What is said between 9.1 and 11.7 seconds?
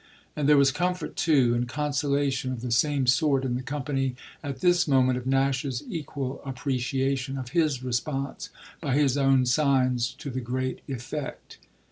own signs, to the great effect.